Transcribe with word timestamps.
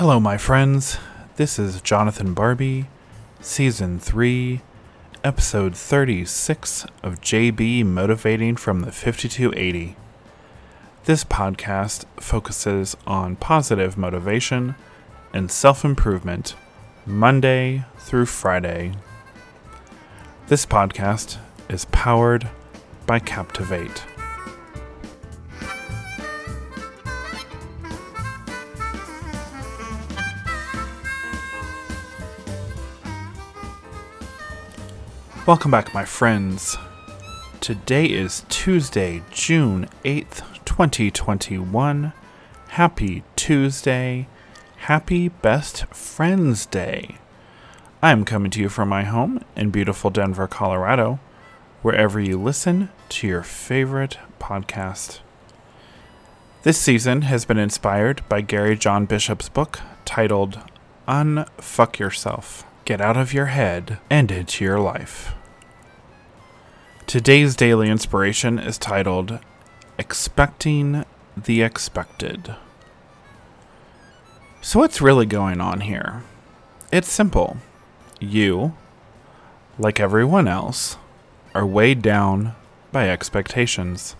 Hello, 0.00 0.18
my 0.18 0.38
friends. 0.38 0.96
This 1.36 1.58
is 1.58 1.82
Jonathan 1.82 2.32
Barbie, 2.32 2.86
Season 3.42 3.98
3, 3.98 4.62
Episode 5.22 5.76
36 5.76 6.86
of 7.02 7.20
JB 7.20 7.84
Motivating 7.84 8.56
from 8.56 8.80
the 8.80 8.92
5280. 8.92 9.96
This 11.04 11.22
podcast 11.22 12.06
focuses 12.18 12.96
on 13.06 13.36
positive 13.36 13.98
motivation 13.98 14.74
and 15.34 15.50
self 15.50 15.84
improvement 15.84 16.56
Monday 17.04 17.84
through 17.98 18.24
Friday. 18.24 18.94
This 20.46 20.64
podcast 20.64 21.36
is 21.68 21.84
powered 21.92 22.48
by 23.04 23.18
Captivate. 23.18 24.02
Welcome 35.50 35.72
back, 35.72 35.92
my 35.92 36.04
friends. 36.04 36.76
Today 37.60 38.06
is 38.06 38.44
Tuesday, 38.48 39.24
June 39.32 39.88
8th, 40.04 40.44
2021. 40.64 42.12
Happy 42.68 43.24
Tuesday. 43.34 44.28
Happy 44.76 45.26
Best 45.26 45.86
Friends 45.86 46.66
Day. 46.66 47.16
I'm 48.00 48.24
coming 48.24 48.52
to 48.52 48.60
you 48.60 48.68
from 48.68 48.88
my 48.88 49.02
home 49.02 49.44
in 49.56 49.70
beautiful 49.70 50.08
Denver, 50.08 50.46
Colorado, 50.46 51.18
wherever 51.82 52.20
you 52.20 52.40
listen 52.40 52.90
to 53.08 53.26
your 53.26 53.42
favorite 53.42 54.18
podcast. 54.38 55.18
This 56.62 56.78
season 56.78 57.22
has 57.22 57.44
been 57.44 57.58
inspired 57.58 58.22
by 58.28 58.42
Gary 58.42 58.76
John 58.76 59.04
Bishop's 59.04 59.48
book 59.48 59.80
titled 60.04 60.60
Unfuck 61.08 61.98
Yourself 61.98 62.64
Get 62.84 63.00
Out 63.00 63.16
of 63.16 63.34
Your 63.34 63.46
Head 63.46 63.98
and 64.08 64.30
Into 64.30 64.64
Your 64.64 64.78
Life. 64.78 65.34
Today's 67.10 67.56
daily 67.56 67.90
inspiration 67.90 68.60
is 68.60 68.78
titled 68.78 69.40
Expecting 69.98 71.04
the 71.36 71.60
Expected. 71.60 72.54
So, 74.60 74.78
what's 74.78 75.00
really 75.00 75.26
going 75.26 75.60
on 75.60 75.80
here? 75.80 76.22
It's 76.92 77.10
simple. 77.10 77.56
You, 78.20 78.76
like 79.76 79.98
everyone 79.98 80.46
else, 80.46 80.98
are 81.52 81.66
weighed 81.66 82.00
down 82.00 82.54
by 82.92 83.08
expectations. 83.08 84.14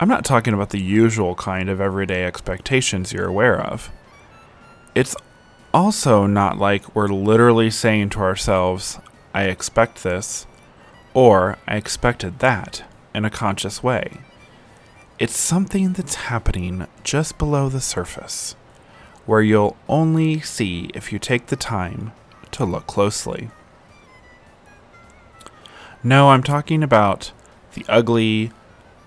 I'm 0.00 0.08
not 0.08 0.24
talking 0.24 0.54
about 0.54 0.70
the 0.70 0.80
usual 0.80 1.34
kind 1.34 1.68
of 1.68 1.78
everyday 1.78 2.24
expectations 2.24 3.12
you're 3.12 3.28
aware 3.28 3.60
of. 3.60 3.92
It's 4.94 5.14
also 5.74 6.24
not 6.24 6.56
like 6.56 6.96
we're 6.96 7.08
literally 7.08 7.68
saying 7.68 8.08
to 8.10 8.20
ourselves, 8.20 8.98
I 9.34 9.42
expect 9.42 10.02
this 10.02 10.46
or 11.14 11.58
I 11.66 11.76
expected 11.76 12.38
that 12.38 12.84
in 13.14 13.24
a 13.24 13.30
conscious 13.30 13.82
way. 13.82 14.18
It's 15.18 15.36
something 15.36 15.92
that's 15.92 16.14
happening 16.14 16.86
just 17.04 17.38
below 17.38 17.68
the 17.68 17.80
surface, 17.80 18.56
where 19.26 19.42
you'll 19.42 19.76
only 19.88 20.40
see 20.40 20.90
if 20.94 21.12
you 21.12 21.18
take 21.18 21.46
the 21.46 21.56
time 21.56 22.12
to 22.52 22.64
look 22.64 22.86
closely. 22.86 23.50
No, 26.02 26.30
I'm 26.30 26.42
talking 26.42 26.82
about 26.82 27.32
the 27.74 27.84
ugly, 27.88 28.50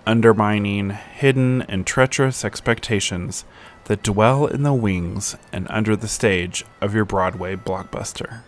undermining, 0.06 0.90
hidden, 0.90 1.62
and 1.62 1.86
treacherous 1.86 2.44
expectations 2.44 3.44
that 3.84 4.02
dwell 4.02 4.46
in 4.46 4.62
the 4.62 4.72
wings 4.72 5.36
and 5.52 5.66
under 5.68 5.94
the 5.94 6.08
stage 6.08 6.64
of 6.80 6.94
your 6.94 7.04
Broadway 7.04 7.56
blockbuster. 7.56 8.40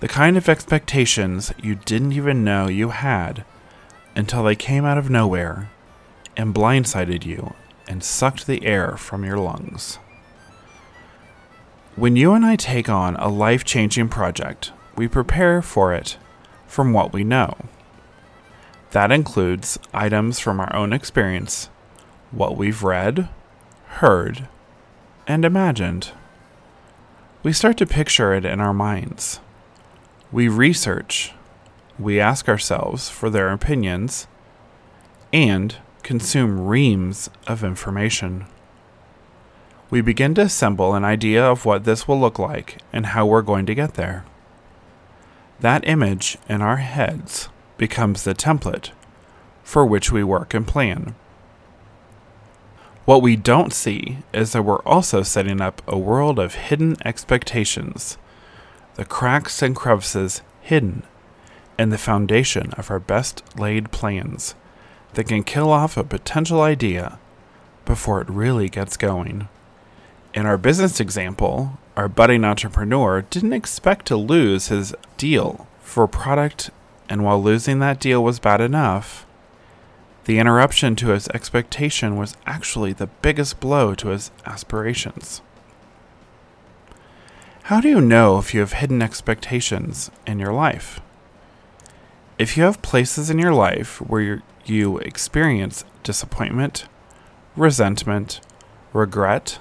The 0.00 0.08
kind 0.08 0.36
of 0.36 0.48
expectations 0.48 1.52
you 1.62 1.76
didn't 1.76 2.12
even 2.12 2.44
know 2.44 2.68
you 2.68 2.90
had 2.90 3.44
until 4.14 4.44
they 4.44 4.56
came 4.56 4.84
out 4.84 4.98
of 4.98 5.10
nowhere 5.10 5.70
and 6.36 6.54
blindsided 6.54 7.24
you 7.24 7.54
and 7.88 8.02
sucked 8.02 8.46
the 8.46 8.64
air 8.66 8.96
from 8.96 9.24
your 9.24 9.38
lungs. 9.38 9.98
When 11.96 12.16
you 12.16 12.32
and 12.32 12.44
I 12.44 12.56
take 12.56 12.88
on 12.88 13.14
a 13.16 13.28
life 13.28 13.64
changing 13.64 14.08
project, 14.08 14.72
we 14.96 15.06
prepare 15.06 15.62
for 15.62 15.94
it 15.94 16.18
from 16.66 16.92
what 16.92 17.12
we 17.12 17.22
know. 17.22 17.56
That 18.90 19.12
includes 19.12 19.78
items 19.92 20.38
from 20.38 20.60
our 20.60 20.74
own 20.74 20.92
experience, 20.92 21.68
what 22.30 22.56
we've 22.56 22.82
read, 22.82 23.28
heard, 23.86 24.48
and 25.26 25.44
imagined. 25.44 26.10
We 27.42 27.52
start 27.52 27.76
to 27.78 27.86
picture 27.86 28.34
it 28.34 28.44
in 28.44 28.60
our 28.60 28.74
minds. 28.74 29.40
We 30.32 30.48
research, 30.48 31.32
we 31.98 32.18
ask 32.18 32.48
ourselves 32.48 33.08
for 33.08 33.30
their 33.30 33.50
opinions, 33.50 34.26
and 35.32 35.76
consume 36.02 36.66
reams 36.66 37.30
of 37.46 37.64
information. 37.64 38.46
We 39.90 40.00
begin 40.00 40.34
to 40.34 40.42
assemble 40.42 40.94
an 40.94 41.04
idea 41.04 41.44
of 41.44 41.64
what 41.64 41.84
this 41.84 42.08
will 42.08 42.18
look 42.18 42.38
like 42.38 42.78
and 42.92 43.06
how 43.06 43.26
we're 43.26 43.42
going 43.42 43.66
to 43.66 43.74
get 43.74 43.94
there. 43.94 44.24
That 45.60 45.86
image 45.86 46.36
in 46.48 46.62
our 46.62 46.76
heads 46.76 47.48
becomes 47.78 48.24
the 48.24 48.34
template 48.34 48.90
for 49.62 49.86
which 49.86 50.12
we 50.12 50.22
work 50.22 50.52
and 50.52 50.66
plan. 50.66 51.14
What 53.04 53.22
we 53.22 53.36
don't 53.36 53.72
see 53.72 54.18
is 54.32 54.52
that 54.52 54.62
we're 54.62 54.82
also 54.82 55.22
setting 55.22 55.60
up 55.60 55.82
a 55.86 55.98
world 55.98 56.38
of 56.38 56.54
hidden 56.54 56.96
expectations 57.04 58.18
the 58.94 59.04
cracks 59.04 59.62
and 59.62 59.74
crevices 59.74 60.42
hidden 60.60 61.02
in 61.78 61.90
the 61.90 61.98
foundation 61.98 62.72
of 62.72 62.90
our 62.90 63.00
best 63.00 63.42
laid 63.58 63.90
plans 63.90 64.54
that 65.14 65.28
can 65.28 65.42
kill 65.42 65.70
off 65.70 65.96
a 65.96 66.04
potential 66.04 66.60
idea 66.60 67.18
before 67.84 68.20
it 68.20 68.30
really 68.30 68.68
gets 68.68 68.96
going. 68.96 69.48
In 70.32 70.46
our 70.46 70.58
business 70.58 71.00
example, 71.00 71.78
our 71.96 72.08
budding 72.08 72.44
entrepreneur 72.44 73.22
didn't 73.22 73.52
expect 73.52 74.06
to 74.06 74.16
lose 74.16 74.68
his 74.68 74.94
deal 75.16 75.66
for 75.80 76.08
product, 76.08 76.70
and 77.08 77.24
while 77.24 77.42
losing 77.42 77.78
that 77.78 78.00
deal 78.00 78.22
was 78.22 78.38
bad 78.38 78.60
enough, 78.60 79.26
the 80.24 80.38
interruption 80.38 80.96
to 80.96 81.08
his 81.08 81.28
expectation 81.28 82.16
was 82.16 82.36
actually 82.46 82.92
the 82.92 83.06
biggest 83.06 83.60
blow 83.60 83.94
to 83.94 84.08
his 84.08 84.30
aspirations. 84.46 85.42
How 87.68 87.80
do 87.80 87.88
you 87.88 88.02
know 88.02 88.36
if 88.36 88.52
you 88.52 88.60
have 88.60 88.74
hidden 88.74 89.00
expectations 89.00 90.10
in 90.26 90.38
your 90.38 90.52
life? 90.52 91.00
If 92.38 92.58
you 92.58 92.64
have 92.64 92.82
places 92.82 93.30
in 93.30 93.38
your 93.38 93.54
life 93.54 94.02
where 94.02 94.42
you 94.66 94.98
experience 94.98 95.82
disappointment, 96.02 96.84
resentment, 97.56 98.42
regret, 98.92 99.60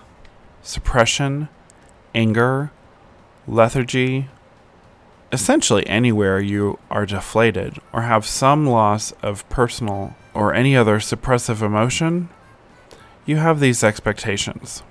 suppression, 0.61 1.47
anger, 2.13 2.71
lethargy, 3.47 4.27
essentially 5.31 5.87
anywhere 5.87 6.41
you 6.41 6.79
are 6.91 7.05
deflated 7.05 7.79
or 7.93 8.01
have 8.01 8.25
some 8.25 8.67
loss 8.67 9.13
of 9.21 9.47
personal 9.47 10.13
or 10.33 10.53
any 10.53 10.75
other 10.75 10.99
suppressive 10.99 11.61
emotion, 11.61 12.27
you 13.25 13.37
have 13.37 13.61
these 13.61 13.81
expectations 13.81 14.83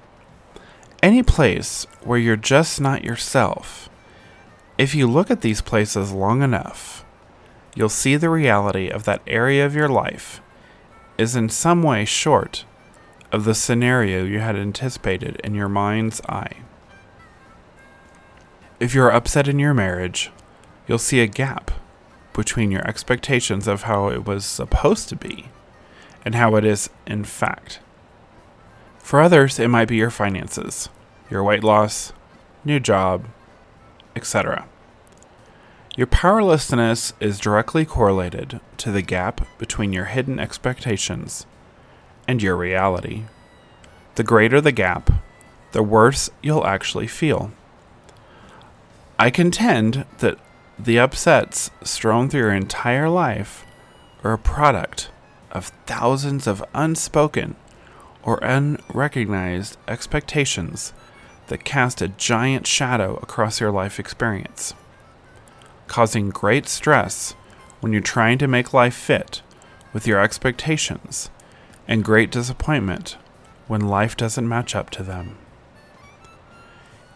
any 1.02 1.22
place 1.22 1.86
where 2.02 2.18
you're 2.18 2.36
just 2.36 2.80
not 2.80 3.04
yourself, 3.04 3.88
if 4.78 4.94
you 4.94 5.06
look 5.06 5.30
at 5.30 5.40
these 5.40 5.60
places 5.60 6.12
long 6.12 6.42
enough, 6.42 7.04
you'll 7.74 7.88
see 7.88 8.16
the 8.16 8.30
reality 8.30 8.88
of 8.88 9.04
that 9.04 9.22
area 9.26 9.66
of 9.66 9.74
your 9.74 9.88
life 9.88 10.40
is 11.18 11.36
in 11.36 11.48
some 11.48 11.82
way 11.82 12.04
short 12.04 12.64
of 13.30 13.44
the 13.44 13.54
scenario 13.54 14.24
you 14.24 14.38
had 14.38 14.56
anticipated 14.56 15.40
in 15.42 15.54
your 15.54 15.68
mind's 15.68 16.20
eye. 16.28 16.56
If 18.78 18.94
you're 18.94 19.12
upset 19.12 19.48
in 19.48 19.58
your 19.58 19.74
marriage, 19.74 20.30
you'll 20.86 20.98
see 20.98 21.20
a 21.20 21.26
gap 21.26 21.70
between 22.32 22.70
your 22.70 22.86
expectations 22.86 23.66
of 23.66 23.82
how 23.82 24.08
it 24.08 24.26
was 24.26 24.44
supposed 24.44 25.08
to 25.08 25.16
be 25.16 25.48
and 26.24 26.34
how 26.34 26.56
it 26.56 26.64
is 26.64 26.90
in 27.06 27.24
fact. 27.24 27.80
For 28.98 29.20
others, 29.20 29.58
it 29.58 29.68
might 29.68 29.88
be 29.88 29.96
your 29.96 30.10
finances, 30.10 30.88
your 31.32 31.42
weight 31.42 31.64
loss, 31.64 32.12
new 32.62 32.78
job, 32.78 33.26
etc. 34.14 34.68
Your 35.96 36.06
powerlessness 36.06 37.14
is 37.20 37.40
directly 37.40 37.86
correlated 37.86 38.60
to 38.76 38.92
the 38.92 39.00
gap 39.00 39.46
between 39.56 39.94
your 39.94 40.04
hidden 40.04 40.38
expectations 40.38 41.46
and 42.28 42.42
your 42.42 42.54
reality. 42.54 43.24
The 44.16 44.22
greater 44.22 44.60
the 44.60 44.72
gap, 44.72 45.10
the 45.72 45.82
worse 45.82 46.28
you'll 46.42 46.66
actually 46.66 47.06
feel. 47.06 47.50
I 49.18 49.30
contend 49.30 50.04
that 50.18 50.38
the 50.78 50.98
upsets 50.98 51.70
strewn 51.82 52.28
through 52.28 52.40
your 52.40 52.52
entire 52.52 53.08
life 53.08 53.64
are 54.22 54.34
a 54.34 54.38
product 54.38 55.10
of 55.50 55.72
thousands 55.86 56.46
of 56.46 56.62
unspoken 56.74 57.56
or 58.22 58.38
unrecognized 58.42 59.78
expectations 59.88 60.92
that 61.48 61.64
cast 61.64 62.00
a 62.00 62.08
giant 62.08 62.66
shadow 62.66 63.16
across 63.16 63.60
your 63.60 63.70
life 63.70 63.98
experience, 63.98 64.74
causing 65.86 66.30
great 66.30 66.66
stress 66.66 67.34
when 67.80 67.92
you're 67.92 68.00
trying 68.00 68.38
to 68.38 68.48
make 68.48 68.72
life 68.72 68.94
fit 68.94 69.42
with 69.92 70.06
your 70.06 70.20
expectations, 70.20 71.30
and 71.86 72.04
great 72.04 72.30
disappointment 72.30 73.16
when 73.66 73.80
life 73.80 74.16
doesn't 74.16 74.48
match 74.48 74.74
up 74.74 74.90
to 74.90 75.02
them. 75.02 75.36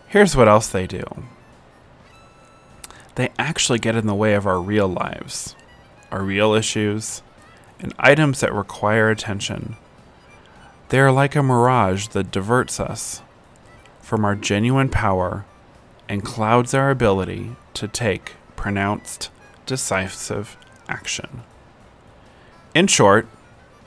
Here's 0.06 0.36
what 0.36 0.48
else 0.48 0.68
they 0.68 0.86
do 0.86 1.04
they 3.14 3.30
actually 3.38 3.78
get 3.78 3.96
in 3.96 4.06
the 4.06 4.14
way 4.14 4.34
of 4.34 4.46
our 4.46 4.60
real 4.60 4.88
lives, 4.88 5.56
our 6.10 6.22
real 6.22 6.52
issues, 6.52 7.22
and 7.80 7.94
items 7.98 8.40
that 8.40 8.52
require 8.52 9.08
attention. 9.08 9.76
They 10.90 11.00
are 11.00 11.10
like 11.10 11.34
a 11.34 11.42
mirage 11.42 12.08
that 12.08 12.30
diverts 12.30 12.78
us 12.78 13.22
from 14.06 14.24
our 14.24 14.36
genuine 14.36 14.88
power 14.88 15.44
and 16.08 16.24
clouds 16.24 16.72
our 16.72 16.90
ability 16.90 17.56
to 17.74 17.88
take 17.88 18.34
pronounced, 18.54 19.30
decisive 19.66 20.56
action. 20.88 21.42
In 22.72 22.86
short, 22.86 23.26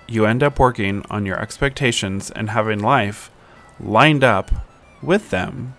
you 0.10 0.26
end 0.26 0.44
up 0.44 0.60
working 0.60 1.06
on 1.10 1.26
your 1.26 1.40
expectations 1.40 2.32
and 2.32 2.50
having 2.50 2.80
life 2.80 3.32
lined 3.80 4.22
up 4.22 4.52
with 5.02 5.30
them 5.30 5.76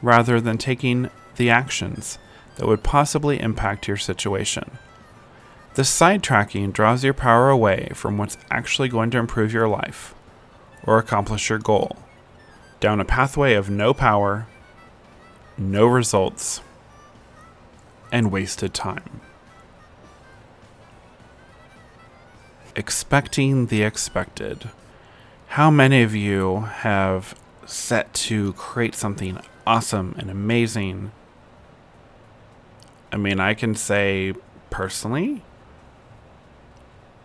rather 0.00 0.40
than 0.40 0.56
taking 0.56 1.10
the 1.34 1.50
actions 1.50 2.16
that 2.58 2.68
would 2.68 2.84
possibly 2.84 3.40
impact 3.40 3.88
your 3.88 3.96
situation. 3.96 4.78
The 5.74 5.82
sidetracking 5.82 6.72
draws 6.72 7.02
your 7.02 7.14
power 7.14 7.50
away 7.50 7.90
from 7.94 8.18
what's 8.18 8.38
actually 8.52 8.88
going 8.88 9.10
to 9.10 9.18
improve 9.18 9.52
your 9.52 9.66
life 9.66 10.14
or 10.84 10.98
accomplish 10.98 11.50
your 11.50 11.58
goal, 11.58 11.96
down 12.80 12.98
a 12.98 13.04
pathway 13.04 13.54
of 13.54 13.70
no 13.70 13.92
power, 13.92 14.46
no 15.56 15.86
results, 15.86 16.62
and 18.10 18.32
wasted 18.32 18.74
time. 18.74 19.20
Expecting 22.74 23.66
the 23.66 23.82
expected. 23.82 24.70
How 25.48 25.70
many 25.70 26.02
of 26.02 26.14
you 26.14 26.60
have 26.60 27.34
set 27.66 28.12
to 28.14 28.54
create 28.54 28.94
something 28.94 29.38
awesome 29.66 30.14
and 30.18 30.30
amazing? 30.30 31.12
I 33.12 33.16
mean, 33.16 33.40
I 33.40 33.54
can 33.54 33.74
say 33.74 34.34
personally, 34.70 35.42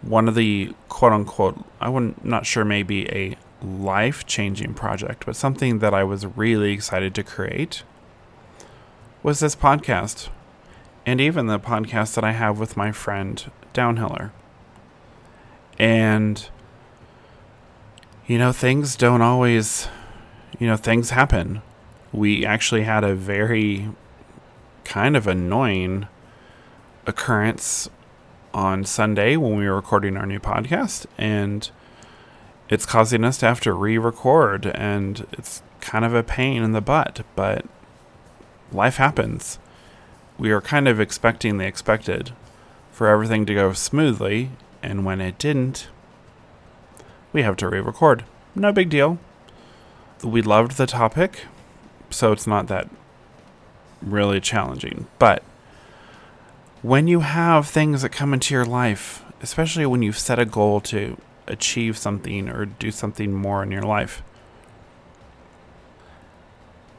one 0.02 0.28
of 0.28 0.36
the 0.36 0.74
quote 0.90 1.13
unquote, 1.13 1.63
I 1.80 1.90
am 1.90 2.16
not 2.24 2.46
sure 2.46 2.66
maybe 2.66 3.07
a 3.10 3.38
life 3.66 4.26
changing 4.26 4.74
project, 4.74 5.26
but 5.26 5.36
something 5.36 5.80
that 5.80 5.94
I 5.94 6.04
was 6.04 6.26
really 6.26 6.72
excited 6.72 7.16
to 7.16 7.24
create 7.24 7.84
was 9.24 9.40
this 9.40 9.56
podcast. 9.56 10.30
And 11.08 11.22
even 11.22 11.48
the 11.48 11.60
podcast 11.60 12.16
that 12.16 12.24
I 12.24 12.32
have 12.32 12.60
with 12.60 12.76
my 12.76 12.92
friend 12.92 13.52
Downhiller. 13.74 14.32
And, 15.78 16.50
you 18.26 18.40
know, 18.40 18.52
things 18.52 18.96
don't 18.96 19.22
always, 19.22 19.88
you 20.58 20.66
know, 20.66 20.78
things 20.78 21.12
happen. 21.12 21.62
We 22.12 22.46
actually 22.46 22.84
had 22.84 23.04
a 23.04 23.14
very 23.14 23.90
kind 24.84 25.16
of 25.16 25.28
annoying 25.28 26.08
occurrence 27.06 27.90
on 28.54 28.84
Sunday 28.84 29.36
when 29.36 29.58
we 29.58 29.68
were 29.68 29.76
recording 29.76 30.18
our 30.18 30.26
new 30.26 30.40
podcast, 30.40 31.06
and 31.18 31.70
it's 32.70 32.86
causing 32.86 33.24
us 33.24 33.38
to 33.40 33.46
have 33.46 33.60
to 33.62 33.74
re 33.74 33.98
record, 33.98 34.68
and 34.68 35.26
it's 35.32 35.62
kind 35.82 36.04
of 36.04 36.14
a 36.14 36.24
pain 36.24 36.64
in 36.64 36.72
the 36.72 36.82
butt, 36.82 37.24
but 37.36 37.66
life 38.72 38.98
happens. 38.98 39.60
We 40.38 40.52
are 40.52 40.62
kind 40.62 40.88
of 40.88 41.00
expecting 41.00 41.58
the 41.58 41.66
expected 41.66 42.32
for 42.92 43.08
everything 43.08 43.46
to 43.46 43.54
go 43.54 43.74
smoothly, 43.74 44.52
and 44.82 45.06
when 45.06 45.22
it 45.22 45.38
didn't, 45.38 45.90
we 47.34 47.44
have 47.44 47.58
to 47.58 47.70
re 47.70 47.80
record. 47.80 48.24
No 48.56 48.72
big 48.72 48.90
deal. 48.90 49.20
We 50.24 50.42
loved 50.42 50.78
the 50.78 50.88
topic, 50.88 51.46
so 52.10 52.32
it's 52.32 52.48
not 52.48 52.68
that 52.68 52.90
really 54.02 54.40
challenging. 54.40 55.08
But 55.20 55.44
when 56.82 57.08
you 57.08 57.20
have 57.20 57.68
things 57.68 58.02
that 58.02 58.10
come 58.10 58.34
into 58.34 58.54
your 58.54 58.66
life, 58.66 59.24
especially 59.42 59.86
when 59.86 60.02
you've 60.02 60.18
set 60.18 60.40
a 60.40 60.46
goal 60.46 60.80
to 60.82 61.18
achieve 61.47 61.97
something 61.97 62.50
or 62.50 62.65
do 62.65 62.92
something 62.92 63.33
more 63.33 63.63
in 63.63 63.71
your 63.71 63.83
life, 63.83 64.21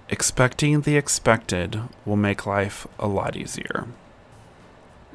expecting 0.08 0.80
the 0.80 0.96
expected 0.96 1.80
will 2.04 2.16
make 2.16 2.46
life 2.46 2.86
a 2.98 3.08
lot 3.08 3.36
easier. 3.36 3.86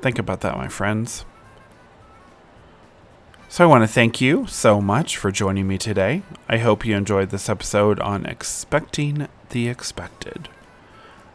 Think 0.01 0.19
about 0.19 0.41
that, 0.41 0.57
my 0.57 0.67
friends. 0.67 1.25
So, 3.47 3.65
I 3.65 3.67
want 3.67 3.83
to 3.83 3.87
thank 3.87 4.21
you 4.21 4.47
so 4.47 4.79
much 4.79 5.17
for 5.17 5.29
joining 5.29 5.67
me 5.67 5.77
today. 5.77 6.23
I 6.47 6.57
hope 6.57 6.85
you 6.85 6.95
enjoyed 6.95 7.31
this 7.31 7.49
episode 7.49 7.99
on 7.99 8.25
expecting 8.25 9.27
the 9.49 9.67
expected. 9.67 10.47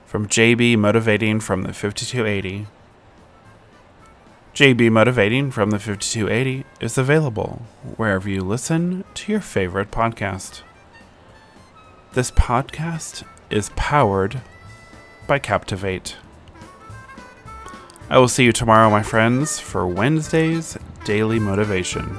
From 0.06 0.26
JB 0.26 0.78
Motivating 0.78 1.40
from 1.40 1.62
the 1.62 1.74
5280 1.74 2.66
JB 4.56 4.90
Motivating 4.90 5.50
from 5.50 5.70
the 5.70 5.78
5280 5.78 6.64
is 6.80 6.96
available 6.96 7.60
wherever 7.96 8.26
you 8.26 8.40
listen 8.40 9.04
to 9.12 9.30
your 9.30 9.42
favorite 9.42 9.90
podcast. 9.90 10.62
This 12.14 12.30
podcast 12.30 13.22
is 13.50 13.70
powered 13.76 14.40
by 15.26 15.40
Captivate. 15.40 16.16
I 18.08 18.16
will 18.16 18.28
see 18.28 18.44
you 18.44 18.52
tomorrow, 18.52 18.88
my 18.88 19.02
friends, 19.02 19.60
for 19.60 19.86
Wednesday's 19.86 20.78
Daily 21.04 21.38
Motivation. 21.38 22.16